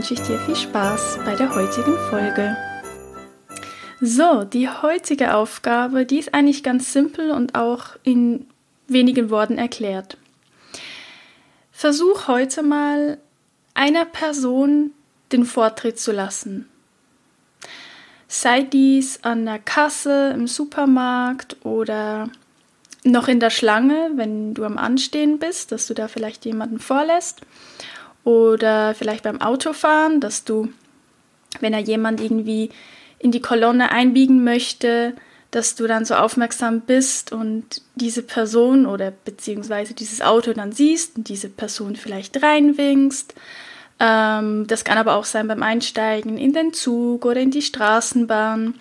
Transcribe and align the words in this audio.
wünsche 0.00 0.14
ich 0.14 0.22
dir 0.22 0.38
viel 0.38 0.56
Spaß 0.56 1.18
bei 1.26 1.34
der 1.36 1.54
heutigen 1.54 1.94
Folge. 2.08 2.56
So, 4.00 4.44
die 4.44 4.66
heutige 4.66 5.34
Aufgabe, 5.34 6.06
die 6.06 6.18
ist 6.18 6.32
eigentlich 6.32 6.62
ganz 6.62 6.94
simpel 6.94 7.30
und 7.30 7.54
auch 7.54 7.96
in 8.02 8.46
wenigen 8.88 9.28
Worten 9.28 9.58
erklärt. 9.58 10.16
Versuch 11.70 12.28
heute 12.28 12.62
mal 12.62 13.18
einer 13.74 14.06
Person 14.06 14.92
den 15.32 15.44
Vortritt 15.44 16.00
zu 16.00 16.12
lassen. 16.12 16.66
Sei 18.26 18.62
dies 18.62 19.22
an 19.22 19.44
der 19.44 19.58
Kasse 19.58 20.30
im 20.32 20.46
Supermarkt 20.46 21.58
oder 21.62 22.30
noch 23.04 23.28
in 23.28 23.38
der 23.38 23.50
Schlange, 23.50 24.12
wenn 24.14 24.54
du 24.54 24.64
am 24.64 24.78
Anstehen 24.78 25.38
bist, 25.38 25.72
dass 25.72 25.86
du 25.86 25.92
da 25.92 26.08
vielleicht 26.08 26.46
jemanden 26.46 26.78
vorlässt. 26.78 27.42
Oder 28.24 28.94
vielleicht 28.94 29.24
beim 29.24 29.40
Autofahren, 29.40 30.20
dass 30.20 30.44
du, 30.44 30.68
wenn 31.60 31.72
er 31.72 31.80
jemand 31.80 32.20
irgendwie 32.20 32.70
in 33.18 33.32
die 33.32 33.40
Kolonne 33.40 33.92
einbiegen 33.92 34.44
möchte, 34.44 35.14
dass 35.50 35.74
du 35.74 35.86
dann 35.86 36.04
so 36.04 36.14
aufmerksam 36.14 36.82
bist 36.82 37.32
und 37.32 37.82
diese 37.96 38.22
Person 38.22 38.86
oder 38.86 39.10
beziehungsweise 39.10 39.94
dieses 39.94 40.20
Auto 40.20 40.52
dann 40.52 40.72
siehst 40.72 41.16
und 41.16 41.28
diese 41.28 41.48
Person 41.48 41.96
vielleicht 41.96 42.42
reinwinkst. 42.42 43.34
Ähm, 43.98 44.66
das 44.68 44.84
kann 44.84 44.96
aber 44.96 45.16
auch 45.16 45.24
sein 45.24 45.48
beim 45.48 45.62
Einsteigen 45.62 46.38
in 46.38 46.52
den 46.52 46.72
Zug 46.72 47.24
oder 47.24 47.40
in 47.40 47.50
die 47.50 47.62
Straßenbahn 47.62 48.74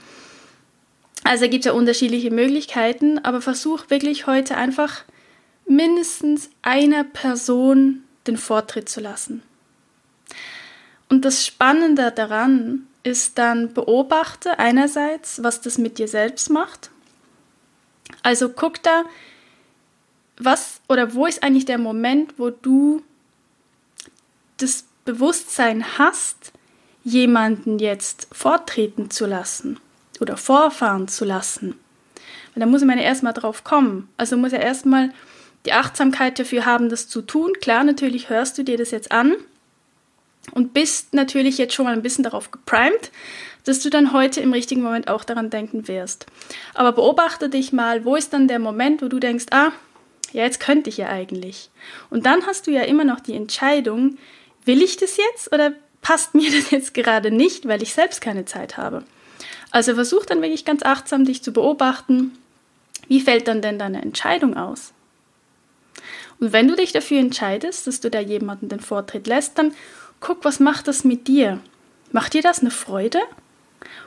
also 1.23 1.47
gibt 1.49 1.65
es 1.65 1.65
ja 1.65 1.73
unterschiedliche 1.73 2.31
Möglichkeiten, 2.31 3.19
aber 3.19 3.41
versuch 3.41 3.89
wirklich 3.89 4.27
heute 4.27 4.55
einfach 4.57 5.03
mindestens 5.67 6.49
einer 6.61 7.03
Person 7.03 8.03
den 8.29 8.37
Vortritt 8.37 8.89
zu 8.89 9.01
lassen. 9.01 9.43
Und 11.09 11.25
das 11.25 11.45
Spannende 11.45 12.11
daran 12.11 12.87
ist 13.03 13.37
dann, 13.37 13.73
beobachte 13.73 14.59
einerseits, 14.59 15.41
was 15.43 15.61
das 15.61 15.77
mit 15.77 15.97
dir 15.97 16.07
selbst 16.07 16.49
macht. 16.49 16.91
Also 18.23 18.49
guck 18.49 18.83
da, 18.83 19.03
was 20.37 20.81
oder 20.87 21.13
wo 21.13 21.25
ist 21.25 21.43
eigentlich 21.43 21.65
der 21.65 21.77
Moment, 21.77 22.35
wo 22.37 22.49
du 22.49 23.01
das 24.57 24.85
Bewusstsein 25.05 25.97
hast, 25.97 26.51
jemanden 27.03 27.79
jetzt 27.79 28.27
vortreten 28.31 29.09
zu 29.09 29.25
lassen 29.25 29.79
oder 30.19 30.37
vorfahren 30.37 31.07
zu 31.07 31.25
lassen. 31.25 31.71
Und 32.53 32.59
da 32.59 32.65
muss 32.65 32.83
man 32.83 32.97
ja 32.97 33.03
erstmal 33.05 33.33
drauf 33.33 33.63
kommen. 33.63 34.09
Also 34.17 34.37
muss 34.37 34.53
er 34.53 34.61
erstmal 34.61 35.11
die 35.65 35.73
Achtsamkeit 35.73 36.39
dafür 36.39 36.65
haben, 36.65 36.89
das 36.89 37.07
zu 37.07 37.21
tun. 37.21 37.53
Klar, 37.61 37.83
natürlich 37.83 38.29
hörst 38.29 38.57
du 38.57 38.63
dir 38.63 38.77
das 38.77 38.91
jetzt 38.91 39.11
an 39.11 39.35
und 40.53 40.73
bist 40.73 41.13
natürlich 41.13 41.57
jetzt 41.57 41.73
schon 41.73 41.85
mal 41.85 41.93
ein 41.93 42.01
bisschen 42.01 42.23
darauf 42.23 42.51
geprimed, 42.51 43.11
dass 43.65 43.81
du 43.81 43.89
dann 43.89 44.13
heute 44.13 44.41
im 44.41 44.53
richtigen 44.53 44.81
Moment 44.81 45.09
auch 45.09 45.23
daran 45.23 45.49
denken 45.49 45.87
wirst. 45.87 46.25
Aber 46.73 46.93
beobachte 46.93 47.49
dich 47.49 47.73
mal, 47.73 48.05
wo 48.05 48.15
ist 48.15 48.33
dann 48.33 48.47
der 48.47 48.59
Moment, 48.59 49.01
wo 49.01 49.07
du 49.07 49.19
denkst, 49.19 49.47
ah, 49.51 49.71
ja, 50.31 50.43
jetzt 50.43 50.59
könnte 50.59 50.89
ich 50.89 50.97
ja 50.97 51.07
eigentlich. 51.07 51.69
Und 52.09 52.25
dann 52.25 52.45
hast 52.45 52.67
du 52.67 52.71
ja 52.71 52.83
immer 52.83 53.03
noch 53.03 53.19
die 53.19 53.35
Entscheidung, 53.35 54.17
will 54.65 54.81
ich 54.81 54.97
das 54.97 55.17
jetzt 55.17 55.53
oder 55.53 55.73
passt 56.01 56.35
mir 56.35 56.51
das 56.57 56.71
jetzt 56.71 56.93
gerade 56.93 57.31
nicht, 57.31 57.67
weil 57.67 57.83
ich 57.83 57.93
selbst 57.93 58.21
keine 58.21 58.45
Zeit 58.45 58.77
habe. 58.77 59.03
Also 59.71 59.93
versuch 59.93 60.25
dann 60.25 60.41
wirklich 60.41 60.65
ganz 60.65 60.83
achtsam 60.83 61.25
dich 61.25 61.43
zu 61.43 61.51
beobachten, 61.51 62.37
wie 63.07 63.21
fällt 63.21 63.47
dann 63.47 63.61
denn 63.61 63.79
deine 63.79 64.01
Entscheidung 64.01 64.55
aus? 64.55 64.93
Und 66.39 66.53
wenn 66.53 66.67
du 66.67 66.75
dich 66.75 66.91
dafür 66.91 67.19
entscheidest, 67.19 67.87
dass 67.87 67.99
du 67.99 68.09
da 68.09 68.19
jemanden 68.19 68.69
den 68.69 68.79
Vortritt 68.79 69.27
lässt, 69.27 69.57
dann 69.57 69.73
guck, 70.19 70.45
was 70.45 70.59
macht 70.59 70.87
das 70.87 71.03
mit 71.03 71.27
dir? 71.27 71.59
Macht 72.11 72.33
dir 72.33 72.41
das 72.41 72.59
eine 72.59 72.71
Freude? 72.71 73.19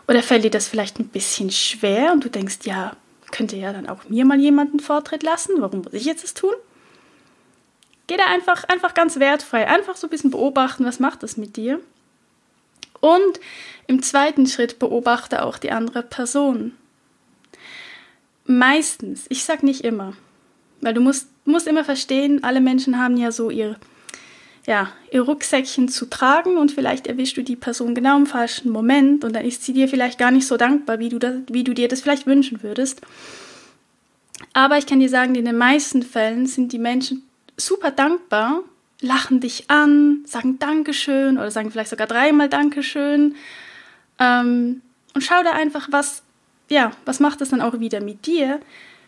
Oder 0.09 0.23
fällt 0.23 0.45
dir 0.45 0.51
das 0.51 0.69
vielleicht 0.69 0.99
ein 0.99 1.09
bisschen 1.09 1.51
schwer 1.51 2.13
und 2.13 2.25
du 2.25 2.31
denkst, 2.31 2.59
ja, 2.65 2.97
könnte 3.31 3.57
ja 3.57 3.73
dann 3.73 3.89
auch 3.89 4.09
mir 4.09 4.25
mal 4.25 4.39
jemanden 4.39 4.81
Vortritt 4.81 5.23
lassen? 5.23 5.55
Warum 5.59 5.83
muss 5.83 5.93
ich 5.93 6.05
jetzt 6.05 6.25
das 6.25 6.35
tun? 6.35 6.55
Geh 8.07 8.17
da 8.17 8.27
einfach, 8.27 8.65
einfach 8.65 8.95
ganz 8.95 9.19
wertfrei, 9.19 9.67
einfach 9.69 9.97
so 9.97 10.07
ein 10.07 10.11
bisschen 10.11 10.31
beobachten, 10.31 10.85
was 10.85 11.01
macht 11.01 11.23
das 11.23 11.37
mit 11.37 11.57
dir? 11.57 11.81
Und 13.01 13.41
im 13.87 14.03
zweiten 14.03 14.47
Schritt 14.47 14.79
beobachte 14.79 15.45
auch 15.45 15.59
die 15.59 15.71
andere 15.71 16.03
Person. 16.03 16.77
Meistens, 18.45 19.27
ich 19.29 19.45
sag 19.45 19.63
nicht 19.63 19.83
immer, 19.83 20.15
weil 20.83 20.93
du 20.93 21.01
musst, 21.01 21.29
musst 21.47 21.67
immer 21.67 21.85
verstehen, 21.85 22.45
alle 22.45 22.61
Menschen 22.61 22.99
haben 22.99 23.17
ja 23.17 23.33
so 23.33 23.49
ihr, 23.49 23.77
ja, 24.67 24.89
ihr 25.11 25.23
Rucksäckchen 25.23 25.89
zu 25.89 26.07
tragen 26.07 26.59
und 26.59 26.71
vielleicht 26.71 27.07
erwischst 27.07 27.37
du 27.39 27.43
die 27.43 27.57
Person 27.57 27.95
genau 27.95 28.19
im 28.19 28.27
falschen 28.27 28.71
Moment 28.71 29.25
und 29.25 29.35
dann 29.35 29.47
ist 29.47 29.65
sie 29.65 29.73
dir 29.73 29.89
vielleicht 29.89 30.19
gar 30.19 30.31
nicht 30.31 30.47
so 30.47 30.57
dankbar, 30.57 30.99
wie 30.99 31.09
du, 31.09 31.19
das, 31.19 31.37
wie 31.49 31.65
du 31.65 31.73
dir 31.73 31.89
das 31.89 32.03
vielleicht 32.03 32.27
wünschen 32.27 32.63
würdest. 32.63 33.01
Aber 34.53 34.77
ich 34.77 34.87
kann 34.87 35.01
dir 35.01 35.09
sagen, 35.09 35.35
in 35.35 35.47
den 35.47 35.57
meisten 35.57 36.03
Fällen 36.03 36.47
sind 36.47 36.73
die 36.73 36.79
Menschen 36.79 37.23
super 37.57 37.91
dankbar 37.91 38.63
lachen 39.03 39.41
dich 39.41 39.69
an, 39.69 40.23
sagen 40.25 40.59
Dankeschön 40.59 41.37
oder 41.37 41.51
sagen 41.51 41.71
vielleicht 41.71 41.91
sogar 41.91 42.07
dreimal 42.07 42.49
Dankeschön. 42.49 43.35
Ähm, 44.19 44.81
und 45.15 45.23
schau 45.23 45.43
da 45.43 45.51
einfach, 45.51 45.89
was, 45.91 46.23
ja, 46.71 46.93
was 47.05 47.21
macht 47.21 47.41
das 47.41 47.51
dann 47.51 47.61
auch 47.61 47.81
wieder 47.81 48.01
mit 48.01 48.25
dir, 48.27 48.61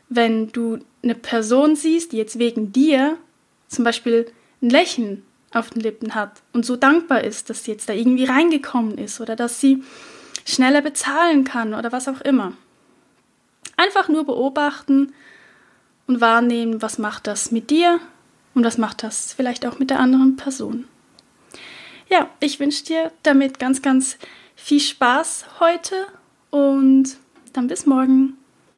wenn 0.08 0.52
du 0.52 0.78
eine 1.02 1.14
Person 1.14 1.76
siehst, 1.76 2.12
die 2.12 2.16
jetzt 2.16 2.38
wegen 2.38 2.72
dir 2.72 3.16
zum 3.68 3.84
Beispiel 3.84 4.30
ein 4.62 4.70
Lächeln 4.70 5.22
auf 5.52 5.70
den 5.70 5.82
Lippen 5.82 6.14
hat 6.14 6.42
und 6.52 6.66
so 6.66 6.76
dankbar 6.76 7.22
ist, 7.22 7.48
dass 7.50 7.64
sie 7.64 7.72
jetzt 7.72 7.88
da 7.88 7.92
irgendwie 7.92 8.24
reingekommen 8.24 8.98
ist 8.98 9.20
oder 9.20 9.36
dass 9.36 9.60
sie 9.60 9.82
schneller 10.44 10.82
bezahlen 10.82 11.44
kann 11.44 11.74
oder 11.74 11.92
was 11.92 12.08
auch 12.08 12.20
immer. 12.20 12.52
Einfach 13.76 14.08
nur 14.08 14.24
beobachten 14.24 15.12
und 16.06 16.20
wahrnehmen, 16.20 16.82
was 16.82 16.98
macht 16.98 17.26
das 17.26 17.50
mit 17.50 17.70
dir 17.70 18.00
und 18.54 18.64
was 18.64 18.78
macht 18.78 19.02
das 19.02 19.32
vielleicht 19.32 19.66
auch 19.66 19.78
mit 19.78 19.90
der 19.90 20.00
anderen 20.00 20.36
Person? 20.36 20.86
Ja, 22.08 22.28
ich 22.40 22.60
wünsche 22.60 22.84
dir 22.84 23.12
damit 23.22 23.58
ganz, 23.58 23.80
ganz 23.80 24.18
viel 24.54 24.80
Spaß 24.80 25.46
heute 25.60 26.06
und 26.50 27.16
dann 27.52 27.66
bis 27.66 27.86
morgen. 27.86 28.36